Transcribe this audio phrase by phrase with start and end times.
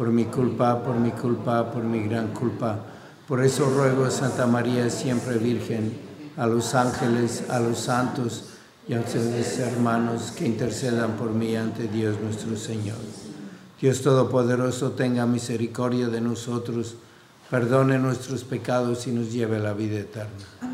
[0.00, 2.78] por mi culpa, por mi culpa, por mi gran culpa.
[3.28, 5.92] Por eso ruego a Santa María, siempre Virgen,
[6.38, 8.46] a los ángeles, a los santos
[8.88, 12.96] y a ustedes hermanos que intercedan por mí ante Dios nuestro Señor.
[13.78, 16.94] Dios Todopoderoso tenga misericordia de nosotros,
[17.50, 20.69] perdone nuestros pecados y nos lleve a la vida eterna.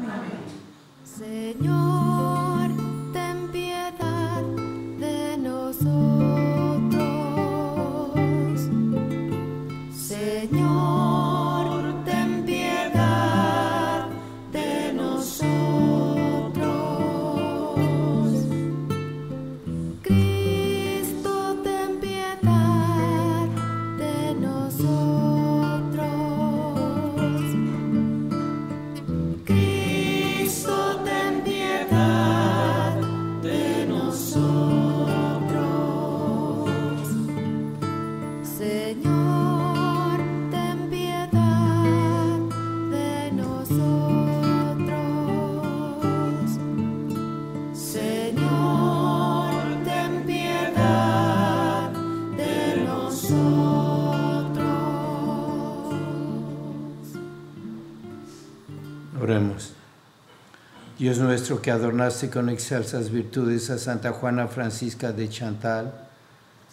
[61.06, 66.08] Dios nuestro que adornaste con excelsas virtudes a Santa Juana Francisca de Chantal,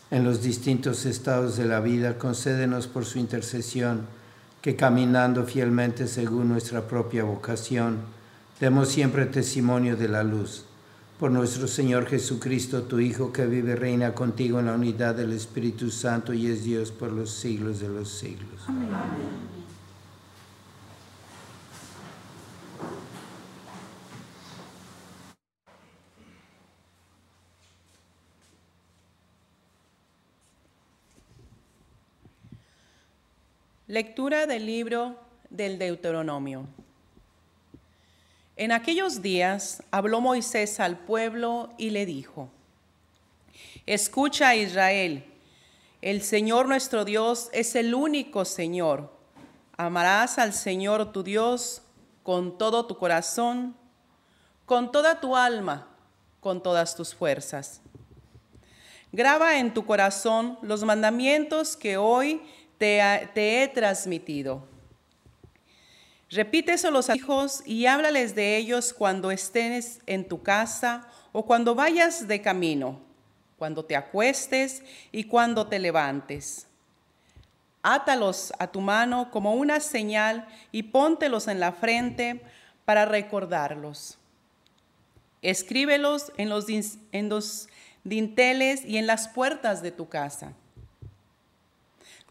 [0.10, 4.08] en los distintos estados de la vida, concédenos por su intercesión
[4.60, 8.00] que caminando fielmente según nuestra propia vocación,
[8.60, 10.66] demos siempre testimonio de la luz.
[11.20, 15.34] Por nuestro Señor Jesucristo, tu Hijo, que vive y reina contigo en la unidad del
[15.34, 18.62] Espíritu Santo y es Dios por los siglos de los siglos.
[18.68, 18.90] Amén.
[33.94, 35.16] Lectura del libro
[35.52, 36.66] del Deuteronomio.
[38.56, 42.50] En aquellos días habló Moisés al pueblo y le dijo,
[43.86, 45.24] Escucha Israel,
[46.02, 49.14] el Señor nuestro Dios es el único Señor.
[49.78, 51.84] Amarás al Señor tu Dios
[52.24, 53.76] con todo tu corazón,
[54.66, 55.88] con toda tu alma,
[56.40, 57.80] con todas tus fuerzas.
[59.12, 62.42] Graba en tu corazón los mandamientos que hoy
[63.34, 64.68] te, he transmitido.
[66.30, 71.46] Repite eso a los hijos y háblales de ellos cuando estés en tu casa o
[71.46, 73.00] cuando vayas de camino,
[73.58, 74.84] cuando te acuestes
[75.14, 76.68] y cuando te levantes.
[77.84, 82.42] Átalos a tu mano como una señal y póntelos en la frente
[82.84, 84.18] para recordarlos.
[85.42, 87.70] Escríbelos en los, en los
[88.04, 90.54] dinteles y en las puertas de tu casa.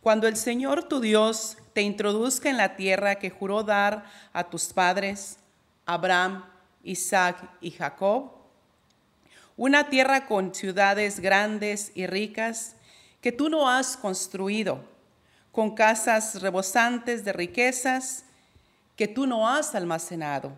[0.02, 4.72] Cuando el Señor tu Dios te introduzca en la tierra que juró dar a tus
[4.72, 5.38] padres,
[5.86, 6.44] Abraham,
[6.82, 8.32] Isaac y Jacob,
[9.56, 12.74] una tierra con ciudades grandes y ricas
[13.20, 14.84] que tú no has construido,
[15.52, 18.24] con casas rebosantes de riquezas
[18.96, 20.50] que tú no has almacenado,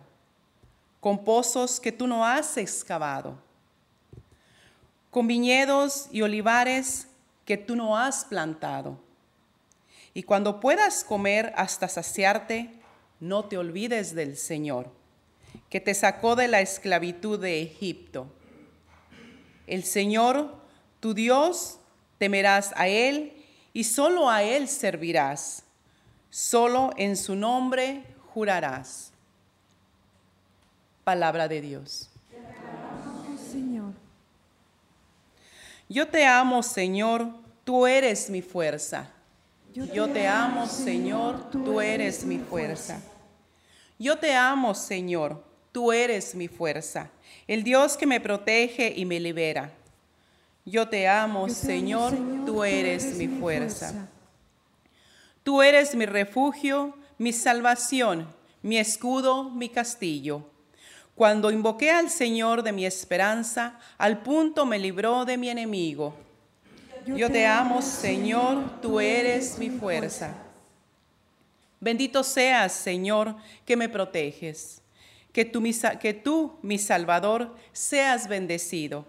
[0.99, 3.37] con pozos que tú no has excavado,
[5.11, 7.07] con viñedos y olivares
[7.45, 9.04] que tú no has plantado.
[10.15, 12.71] Y cuando puedas comer hasta saciarte,
[13.19, 14.89] no te olvides del Señor,
[15.69, 18.27] que te sacó de la esclavitud de Egipto.
[19.67, 20.55] El Señor,
[21.01, 21.79] tu Dios,
[22.17, 25.63] temerás a Él y solo a Él servirás.
[26.29, 29.11] Solo en su nombre jurarás.
[31.03, 32.09] Palabra de Dios.
[33.51, 33.91] Señor.
[35.89, 37.27] Yo te amo, Señor,
[37.65, 39.11] tú eres mi fuerza.
[39.75, 43.01] Yo te amo, Señor, tú eres mi fuerza.
[43.99, 45.43] Yo te amo, Señor,
[45.73, 47.11] tú eres mi fuerza,
[47.45, 49.73] el Dios que me protege y me libera.
[50.63, 52.13] Yo te amo, Señor,
[52.45, 54.07] tú eres mi fuerza.
[55.43, 60.49] Tú eres mi refugio, mi salvación, mi escudo, mi castillo.
[61.15, 66.24] Cuando invoqué al Señor de mi esperanza, al punto me libró de mi enemigo.
[67.05, 70.33] Yo te amo, Señor, tú eres mi fuerza.
[71.79, 74.81] Bendito seas, Señor, que me proteges.
[75.31, 79.05] Que tú, mi, que tú, mi Salvador, seas bendecido.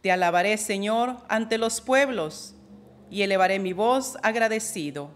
[0.00, 2.54] Te alabaré, Señor, ante los pueblos
[3.10, 5.10] y elevaré mi voz agradecido.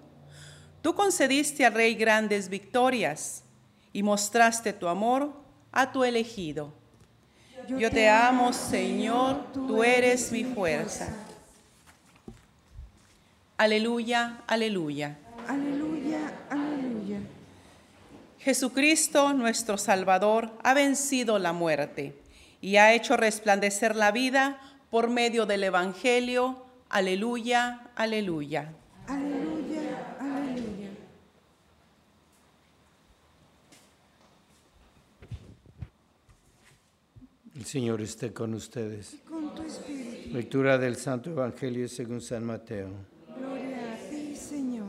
[0.82, 3.44] Tú concediste al Rey grandes victorias
[3.92, 5.32] y mostraste tu amor
[5.70, 6.74] a tu elegido.
[7.68, 11.08] Yo te amo, Señor, tú eres mi fuerza.
[13.56, 15.18] Aleluya, aleluya.
[15.46, 17.20] Aleluya, aleluya.
[18.38, 22.16] Jesucristo, nuestro Salvador, ha vencido la muerte
[22.60, 24.58] y ha hecho resplandecer la vida
[24.90, 26.64] por medio del Evangelio.
[26.88, 28.72] Aleluya, aleluya.
[29.06, 30.90] Aleluya, aleluya.
[37.54, 39.14] El Señor esté con ustedes.
[39.14, 40.30] Y con tu espíritu.
[40.32, 42.88] Lectura del Santo Evangelio según San Mateo.
[43.36, 44.88] Gloria a ti, Señor.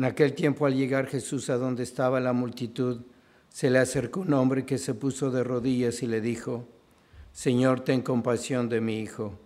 [0.00, 3.02] En aquel tiempo al llegar Jesús a donde estaba la multitud,
[3.50, 6.66] se le acercó un hombre que se puso de rodillas y le dijo,
[7.34, 9.38] Señor, ten compasión de mi hijo.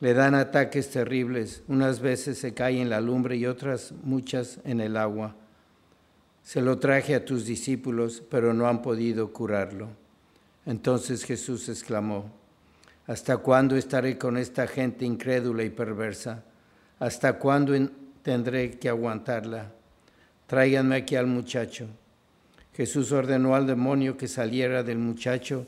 [0.00, 4.82] Le dan ataques terribles, unas veces se cae en la lumbre y otras muchas en
[4.82, 5.36] el agua.
[6.42, 9.88] Se lo traje a tus discípulos, pero no han podido curarlo.
[10.66, 12.30] Entonces Jesús exclamó,
[13.06, 16.44] ¿Hasta cuándo estaré con esta gente incrédula y perversa?
[16.98, 17.74] ¿Hasta cuándo
[18.22, 19.72] tendré que aguantarla?
[20.46, 21.86] Tráiganme aquí al muchacho.
[22.74, 25.66] Jesús ordenó al demonio que saliera del muchacho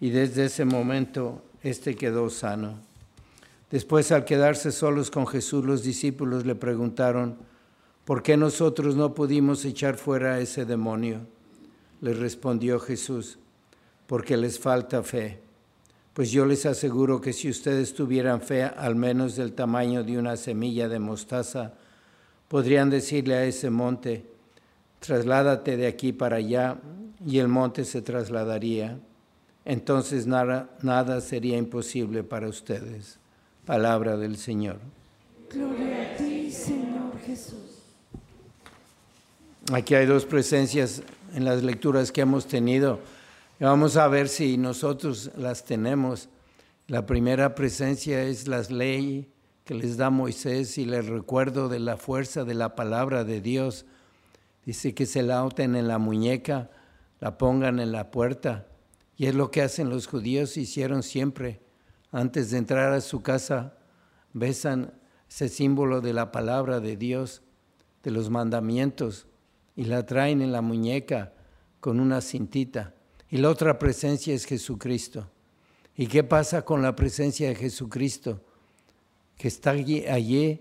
[0.00, 2.78] y desde ese momento éste quedó sano.
[3.70, 7.36] Después, al quedarse solos con Jesús, los discípulos le preguntaron,
[8.04, 11.20] ¿por qué nosotros no pudimos echar fuera a ese demonio?
[12.00, 13.38] Le respondió Jesús,
[14.06, 15.40] porque les falta fe.
[16.12, 20.36] Pues yo les aseguro que si ustedes tuvieran fe al menos del tamaño de una
[20.36, 21.74] semilla de mostaza,
[22.48, 24.24] podrían decirle a ese monte,
[25.00, 26.78] trasládate de aquí para allá,
[27.26, 28.98] y el monte se trasladaría.
[29.64, 33.18] Entonces nada, nada sería imposible para ustedes.
[33.64, 34.78] Palabra del Señor.
[35.50, 37.58] Gloria a ti, Señor Jesús.
[39.72, 41.02] Aquí hay dos presencias
[41.34, 43.00] en las lecturas que hemos tenido.
[43.58, 46.28] Vamos a ver si nosotros las tenemos.
[46.86, 49.26] La primera presencia es las leyes
[49.64, 53.86] que les da Moisés y el recuerdo de la fuerza de la palabra de Dios.
[54.66, 56.70] Dice que se la aten en la muñeca,
[57.20, 58.66] la pongan en la puerta.
[59.16, 61.62] Y es lo que hacen los judíos, hicieron siempre.
[62.12, 63.78] Antes de entrar a su casa,
[64.34, 64.92] besan
[65.30, 67.42] ese símbolo de la palabra de Dios,
[68.02, 69.26] de los mandamientos,
[69.76, 71.32] y la traen en la muñeca
[71.80, 72.94] con una cintita.
[73.30, 75.30] Y la otra presencia es Jesucristo.
[75.96, 78.42] ¿Y qué pasa con la presencia de Jesucristo?
[79.36, 80.60] Que está allí,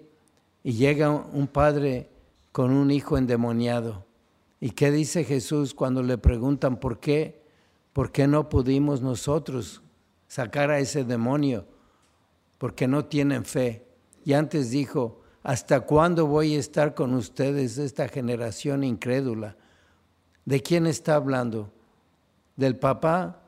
[0.63, 2.09] y llega un padre
[2.51, 4.05] con un hijo endemoniado.
[4.59, 7.43] ¿Y qué dice Jesús cuando le preguntan por qué?
[7.91, 9.81] ¿Por qué no pudimos nosotros
[10.27, 11.65] sacar a ese demonio?
[12.57, 13.85] Porque no tienen fe.
[14.23, 19.57] Y antes dijo, ¿hasta cuándo voy a estar con ustedes, esta generación incrédula?
[20.45, 21.69] ¿De quién está hablando?
[22.55, 23.41] ¿Del papá,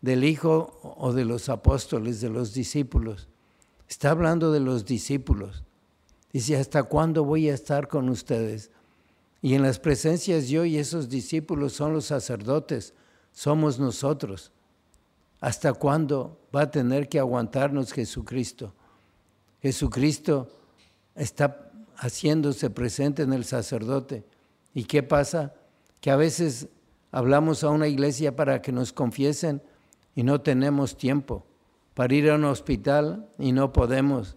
[0.00, 3.29] del hijo o de los apóstoles, de los discípulos?
[3.90, 5.64] Está hablando de los discípulos.
[6.32, 8.70] Dice, ¿hasta cuándo voy a estar con ustedes?
[9.42, 12.94] Y en las presencias yo y esos discípulos son los sacerdotes,
[13.32, 14.52] somos nosotros.
[15.40, 18.72] ¿Hasta cuándo va a tener que aguantarnos Jesucristo?
[19.60, 20.48] Jesucristo
[21.16, 24.24] está haciéndose presente en el sacerdote.
[24.72, 25.52] ¿Y qué pasa?
[26.00, 26.68] Que a veces
[27.10, 29.60] hablamos a una iglesia para que nos confiesen
[30.14, 31.44] y no tenemos tiempo
[31.94, 34.36] para ir a un hospital y no podemos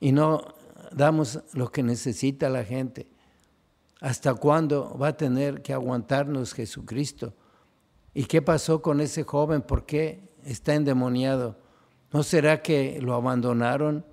[0.00, 0.54] y no
[0.92, 3.08] damos lo que necesita la gente.
[4.00, 7.34] ¿Hasta cuándo va a tener que aguantarnos Jesucristo?
[8.14, 9.62] ¿Y qué pasó con ese joven?
[9.62, 11.56] ¿Por qué está endemoniado?
[12.12, 14.04] ¿No será que lo abandonaron?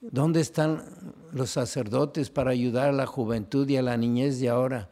[0.00, 0.84] ¿Dónde están
[1.32, 4.90] los sacerdotes para ayudar a la juventud y a la niñez de ahora?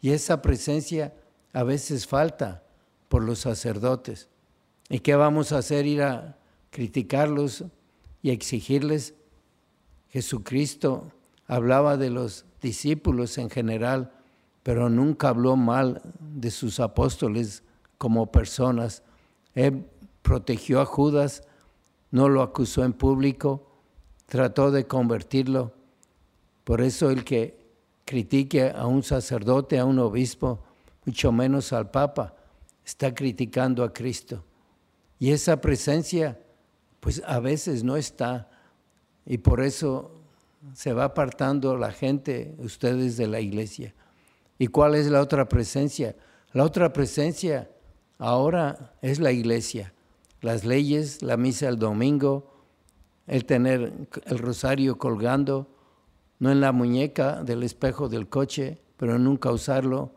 [0.00, 1.14] Y esa presencia
[1.52, 2.62] a veces falta
[3.08, 4.28] por los sacerdotes.
[4.88, 5.86] ¿Y qué vamos a hacer?
[5.86, 6.38] Ir a
[6.70, 7.64] criticarlos
[8.22, 9.14] y exigirles.
[10.08, 11.12] Jesucristo
[11.46, 14.12] hablaba de los discípulos en general,
[14.62, 17.62] pero nunca habló mal de sus apóstoles
[17.98, 19.02] como personas.
[19.54, 19.86] Él
[20.22, 21.42] protegió a Judas,
[22.10, 23.66] no lo acusó en público,
[24.26, 25.72] trató de convertirlo.
[26.64, 27.58] Por eso el que
[28.04, 30.60] critique a un sacerdote, a un obispo,
[31.04, 32.34] mucho menos al Papa,
[32.84, 34.44] está criticando a Cristo.
[35.18, 36.38] Y esa presencia,
[37.00, 38.48] pues a veces no está.
[39.26, 40.12] Y por eso
[40.74, 43.94] se va apartando la gente, ustedes de la iglesia.
[44.58, 46.16] ¿Y cuál es la otra presencia?
[46.52, 47.70] La otra presencia
[48.18, 49.92] ahora es la iglesia.
[50.40, 52.52] Las leyes, la misa el domingo,
[53.26, 55.68] el tener el rosario colgando,
[56.38, 60.12] no en la muñeca del espejo del coche, pero nunca usarlo.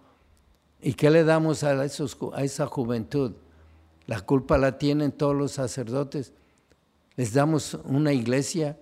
[0.82, 3.34] ¿Y qué le damos a, a esa juventud?
[4.08, 6.34] La culpa la tienen todos los sacerdotes.
[7.16, 8.78] Les damos una iglesia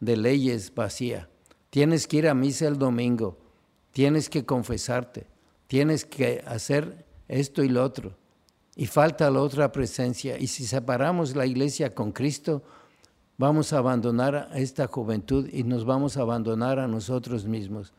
[0.00, 1.28] de leyes vacía.
[1.70, 3.38] Tienes que ir a misa el domingo,
[3.90, 5.26] tienes que confesarte,
[5.66, 8.16] tienes que hacer esto y lo otro.
[8.76, 10.38] Y falta la otra presencia.
[10.38, 12.62] Y si separamos la iglesia con Cristo,
[13.38, 17.92] vamos a abandonar a esta juventud y nos vamos a abandonar a nosotros mismos.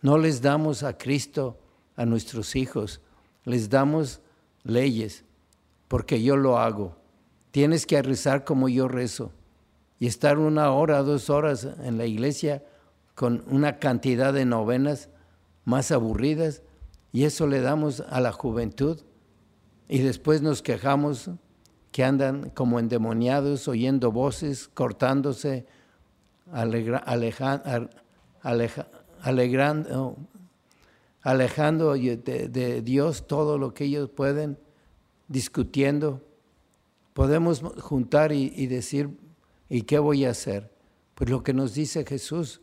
[0.00, 1.58] No les damos a Cristo
[1.96, 3.00] a nuestros hijos,
[3.44, 4.20] les damos
[4.62, 5.24] leyes,
[5.88, 6.96] porque yo lo hago.
[7.50, 9.32] Tienes que rezar como yo rezo
[9.98, 12.62] y estar una hora, dos horas en la iglesia
[13.14, 15.08] con una cantidad de novenas
[15.64, 16.62] más aburridas
[17.10, 19.00] y eso le damos a la juventud
[19.88, 21.30] y después nos quejamos
[21.90, 25.66] que andan como endemoniados, oyendo voces, cortándose,
[26.52, 27.66] alegrando,
[31.22, 34.58] alejando de, de Dios todo lo que ellos pueden,
[35.28, 36.22] discutiendo.
[37.12, 39.10] Podemos juntar y, decir,
[39.68, 40.70] ¿Y qué voy a hacer?
[41.14, 42.60] Pues lo que nos dice Jesús,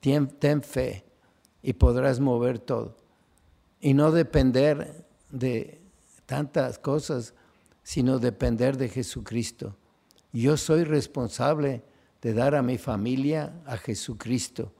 [0.00, 1.04] ten, fe
[1.62, 2.96] y podrás mover todo.
[3.80, 5.80] Y no depender de
[6.26, 7.34] tantas cosas,
[7.82, 9.76] sino depender de Jesucristo.
[10.32, 11.84] Yo soy responsable
[12.22, 14.72] de dar a mi familia a Jesucristo,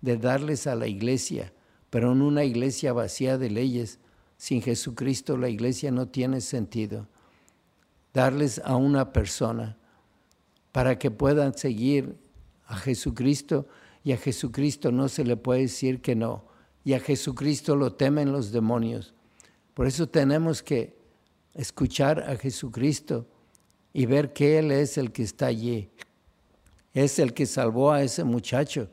[0.00, 1.52] de darles a la iglesia,
[1.90, 3.98] pero en una iglesia vacía de leyes.
[4.36, 7.08] Sin Jesucristo la iglesia no tiene sentido.
[8.12, 9.76] Darles a una persona
[10.72, 12.16] para que puedan seguir
[12.66, 13.66] a Jesucristo
[14.04, 16.44] y a Jesucristo no se le puede decir que no.
[16.84, 19.14] Y a Jesucristo lo temen los demonios.
[19.74, 20.96] Por eso tenemos que
[21.54, 23.26] escuchar a Jesucristo
[23.92, 25.90] y ver que Él es el que está allí.
[26.92, 28.88] Es el que salvó a ese muchacho.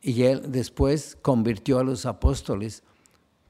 [0.00, 2.82] Y Él después convirtió a los apóstoles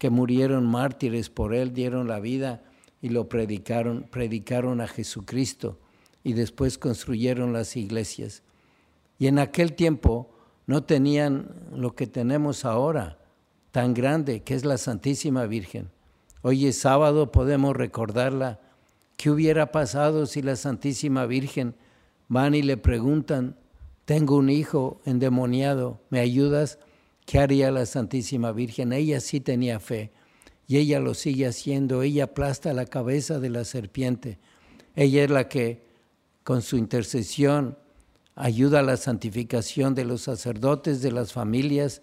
[0.00, 2.62] que murieron mártires por Él, dieron la vida
[3.02, 5.78] y lo predicaron, predicaron a Jesucristo
[6.25, 8.42] y después construyeron las iglesias.
[9.19, 10.30] Y en aquel tiempo
[10.66, 13.19] no tenían lo que tenemos ahora,
[13.73, 15.90] tan grande, que es la Santísima Virgen.
[16.40, 18.59] Hoy es sábado, podemos recordarla.
[19.19, 21.75] ¿Qué hubiera pasado si la Santísima Virgen
[22.26, 23.59] van y le preguntan,
[24.07, 26.78] tengo un hijo endemoniado, ¿me ayudas?
[27.27, 28.93] ¿Qué haría la Santísima Virgen?
[28.93, 30.11] Ella sí tenía fe
[30.67, 32.03] y ella lo sigue haciendo.
[32.03, 34.39] Ella aplasta la cabeza de la serpiente.
[34.97, 35.91] Ella es la que
[36.45, 37.77] con su intercesión,
[38.35, 42.03] ayuda a la santificación de los sacerdotes, de las familias,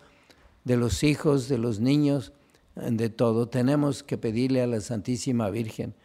[0.64, 2.34] de los hijos, de los niños,
[2.76, 3.50] de todo.
[3.50, 5.96] Tenemos que pedirle a la Santísima Virgen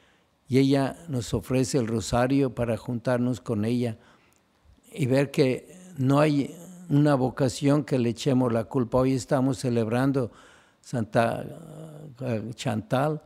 [0.48, 3.98] y ella nos ofrece el rosario para juntarnos con ella
[4.92, 6.54] y ver que no hay
[6.92, 8.98] una vocación que le echemos la culpa.
[8.98, 10.30] Hoy estamos celebrando
[10.80, 11.44] Santa
[12.20, 13.20] eh, Chantal,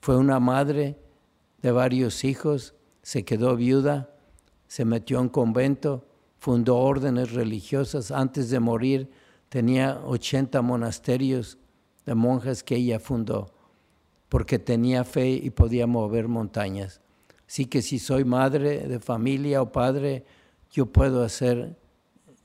[0.00, 0.98] fue una madre
[1.62, 4.10] de varios hijos, se quedó viuda
[4.74, 6.04] se metió en convento,
[6.38, 8.10] fundó órdenes religiosas.
[8.10, 9.08] Antes de morir
[9.48, 11.58] tenía 80 monasterios
[12.04, 13.54] de monjas que ella fundó,
[14.28, 17.00] porque tenía fe y podía mover montañas.
[17.46, 20.24] Así que si soy madre de familia o padre,
[20.72, 21.76] yo puedo hacer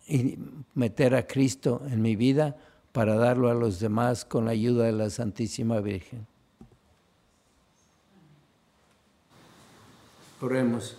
[0.09, 0.39] y
[0.73, 2.57] meter a Cristo en mi vida
[2.91, 6.25] para darlo a los demás con la ayuda de la Santísima Virgen.
[10.41, 10.97] Oremos.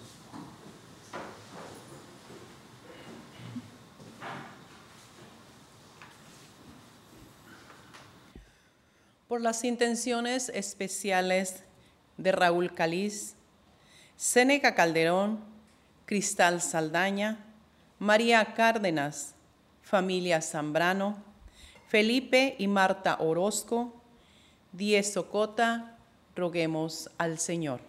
[9.26, 11.64] Por las intenciones especiales
[12.16, 13.34] de Raúl Caliz,
[14.16, 15.40] Séneca Calderón,
[16.04, 17.49] Cristal Saldaña,
[18.00, 19.34] María Cárdenas,
[19.82, 21.22] familia Zambrano,
[21.86, 23.92] Felipe y Marta Orozco,
[24.72, 25.98] Diez Socota,
[26.34, 27.82] roguemos al Señor.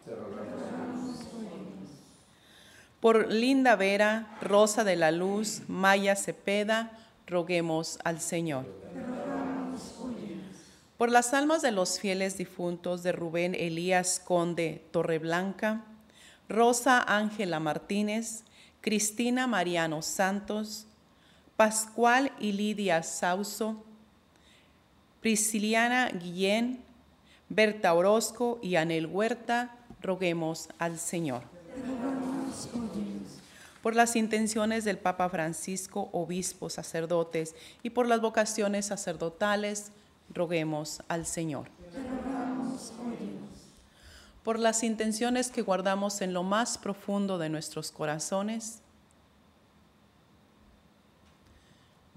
[2.99, 6.91] Por Linda Vera, Rosa de la Luz, Maya Cepeda,
[7.25, 8.65] roguemos al Señor.
[10.97, 15.85] Por las almas de los fieles difuntos de Rubén Elías Conde Torreblanca,
[16.49, 18.43] Rosa Ángela Martínez,
[18.81, 20.87] Cristina Mariano Santos,
[21.55, 23.83] Pascual y Lidia Sauso,
[25.21, 26.83] Prisciliana Guillén,
[27.49, 31.43] Berta Orozco y Anel Huerta, roguemos al Señor.
[33.83, 39.91] Por las intenciones del Papa Francisco, obispos, sacerdotes y por las vocaciones sacerdotales,
[40.33, 41.67] roguemos al Señor.
[44.43, 48.79] Por las intenciones que guardamos en lo más profundo de nuestros corazones,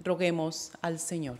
[0.03, 1.37] roguemos al Señor.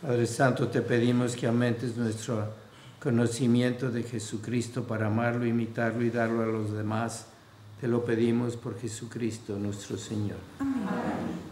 [0.00, 2.54] Padre Santo, te pedimos que aumentes nuestro
[3.00, 7.26] conocimiento de Jesucristo para amarlo, imitarlo y darlo a los demás.
[7.80, 10.38] Te lo pedimos por Jesucristo nuestro Señor.
[10.60, 11.51] Amén.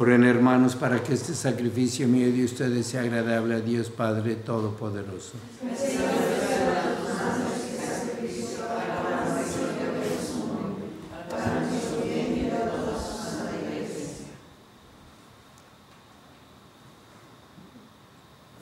[0.00, 5.32] Oren hermanos para que este sacrificio mío de ustedes sea agradable a Dios Padre Todopoderoso.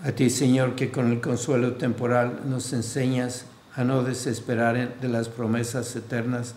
[0.03, 3.45] A ti, Señor, que con el consuelo temporal nos enseñas
[3.75, 6.55] a no desesperar de las promesas eternas,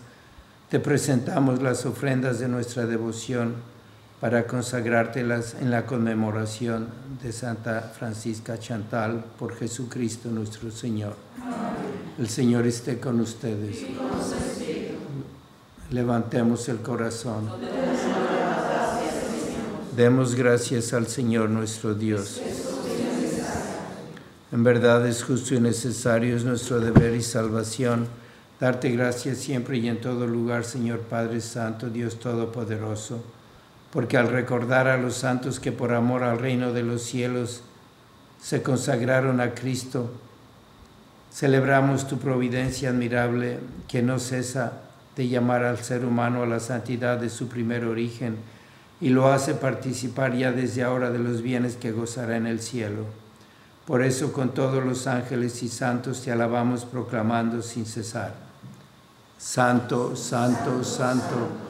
[0.70, 3.56] te presentamos las ofrendas de nuestra devoción
[4.20, 6.88] para consagrártelas en la conmemoración
[7.22, 11.16] de Santa Francisca Chantal por Jesucristo nuestro Señor.
[12.18, 13.86] El Señor esté con ustedes.
[15.90, 17.48] Levantemos el corazón.
[19.96, 22.42] Demos gracias al Señor nuestro Dios.
[24.52, 28.06] En verdad es justo y necesario, es nuestro deber y salvación,
[28.58, 33.39] darte gracias siempre y en todo lugar, Señor Padre Santo, Dios Todopoderoso
[33.92, 37.62] porque al recordar a los santos que por amor al reino de los cielos
[38.40, 40.10] se consagraron a Cristo,
[41.32, 44.72] celebramos tu providencia admirable que no cesa
[45.16, 48.36] de llamar al ser humano a la santidad de su primer origen
[49.00, 53.06] y lo hace participar ya desde ahora de los bienes que gozará en el cielo.
[53.86, 58.34] Por eso con todos los ángeles y santos te alabamos proclamando sin cesar.
[59.36, 61.69] Santo, santo, santo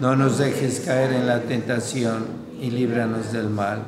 [0.00, 2.26] no nos dejes caer en la tentación
[2.60, 3.82] y líbranos del mal.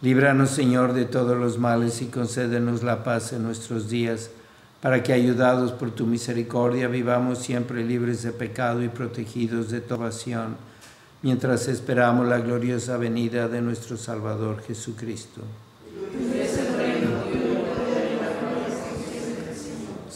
[0.00, 4.30] Líbranos, Señor, de todos los males y concédenos la paz en nuestros días,
[4.80, 10.06] para que, ayudados por tu misericordia, vivamos siempre libres de pecado y protegidos de toda
[10.06, 10.56] pasión,
[11.20, 15.42] mientras esperamos la gloriosa venida de nuestro Salvador Jesucristo.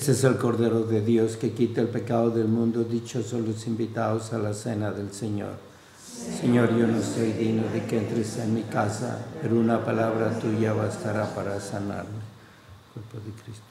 [0.00, 4.32] Este es el Cordero de Dios que quita el pecado del mundo, dichosos los invitados
[4.32, 5.58] a la cena del Señor.
[6.40, 10.72] Señor, yo no soy digno de que entres en mi casa, pero una palabra tuya
[10.72, 12.22] bastará para sanarme.
[12.94, 13.62] Cuerpo de Cristo.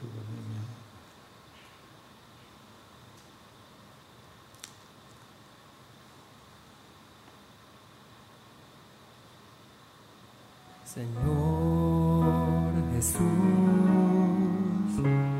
[10.85, 13.38] Señor Jesús,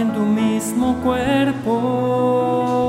[0.00, 2.79] en tu mismo cuerpo.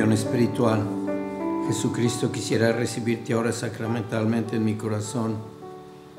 [0.00, 0.80] Espiritual.
[1.68, 5.36] Jesucristo quisiera recibirte ahora sacramentalmente en mi corazón.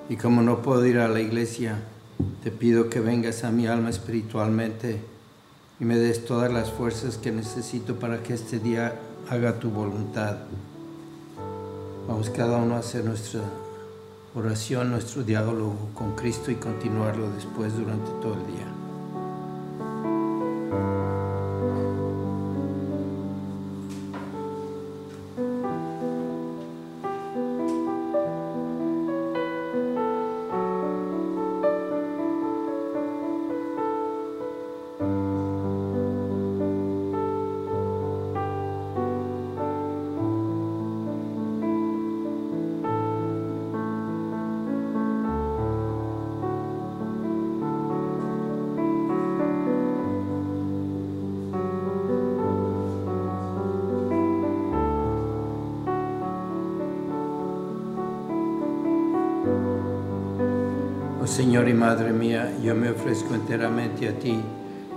[0.07, 1.79] Y como no puedo ir a la iglesia,
[2.43, 5.01] te pido que vengas a mi alma espiritualmente
[5.79, 10.37] y me des todas las fuerzas que necesito para que este día haga tu voluntad.
[12.07, 13.41] Vamos cada uno a hacer nuestra
[14.35, 18.80] oración, nuestro diálogo con Cristo y continuarlo después durante todo el día.
[61.31, 64.37] Señor y Madre mía, yo me ofrezco enteramente a ti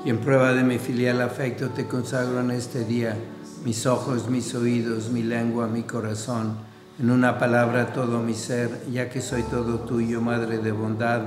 [0.05, 3.17] y en prueba de mi filial afecto te consagro en este día
[3.65, 6.57] mis ojos, mis oídos, mi lengua, mi corazón,
[6.99, 11.23] en una palabra todo mi ser, ya que soy todo tuyo, Madre de bondad,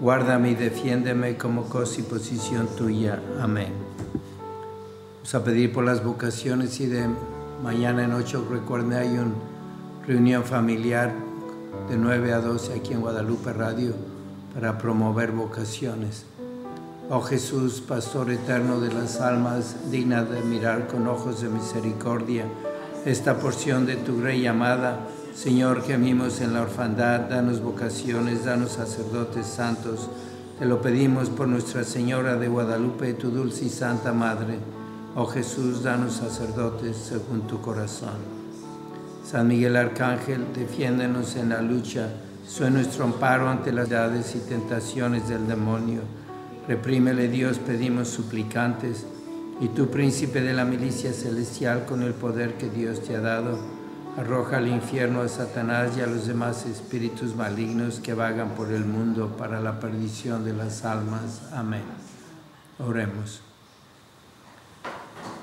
[0.00, 3.20] guárdame y defiéndeme como cosa y posición tuya.
[3.40, 3.72] Amén.
[5.16, 7.08] Vamos a pedir por las vocaciones y de
[7.60, 9.34] mañana en 8, recuerden, hay una
[10.06, 11.12] reunión familiar
[11.90, 14.13] de 9 a 12 aquí en Guadalupe Radio
[14.54, 16.24] para promover vocaciones.
[17.10, 22.46] Oh Jesús, Pastor eterno de las almas, digna de mirar con ojos de misericordia
[23.04, 25.00] esta porción de tu grey amada.
[25.34, 30.08] Señor, que amimos en la orfandad, danos vocaciones, danos sacerdotes santos.
[30.58, 34.58] Te lo pedimos por Nuestra Señora de Guadalupe, tu dulce y santa Madre.
[35.16, 38.44] Oh Jesús, danos sacerdotes según tu corazón.
[39.24, 42.08] San Miguel Arcángel, defiéndenos en la lucha.
[42.46, 46.02] Soy nuestro amparo ante las edades y tentaciones del demonio.
[46.68, 49.06] Reprímele Dios, pedimos suplicantes.
[49.60, 53.58] Y tú, príncipe de la milicia celestial, con el poder que Dios te ha dado,
[54.18, 58.84] arroja al infierno a Satanás y a los demás espíritus malignos que vagan por el
[58.84, 61.50] mundo para la perdición de las almas.
[61.52, 61.84] Amén.
[62.78, 63.40] Oremos.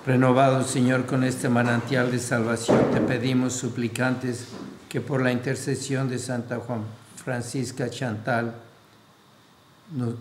[0.05, 4.47] Renovado, Señor, con este manantial de salvación, te pedimos suplicantes
[4.91, 6.81] que por la intercesión de Santa Juan
[7.15, 8.55] Francisca Chantal,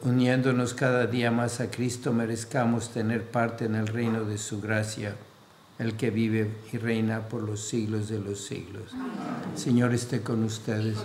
[0.04, 5.16] uniéndonos cada día más a Cristo, merezcamos tener parte en el reino de su gracia,
[5.80, 8.92] el que vive y reina por los siglos de los siglos.
[9.56, 10.98] Señor esté con ustedes,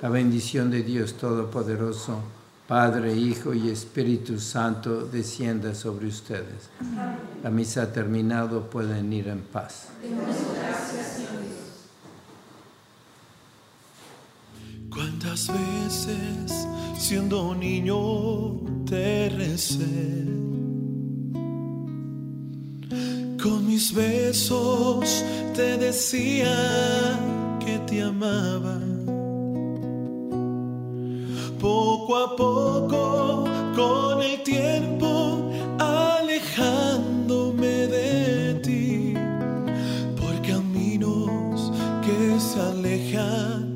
[0.00, 2.20] La bendición de Dios Todopoderoso,
[2.68, 6.70] Padre, Hijo y Espíritu Santo, descienda sobre ustedes.
[7.42, 9.88] La misa ha terminado, pueden ir en paz.
[15.36, 19.84] ¿Cuántas veces siendo niño te recé?
[23.42, 25.22] Con mis besos
[25.54, 26.48] te decía
[27.62, 28.80] que te amaba.
[31.60, 33.44] Poco a poco,
[33.74, 39.12] con el tiempo, alejándome de ti,
[40.18, 43.75] por caminos que se alejan.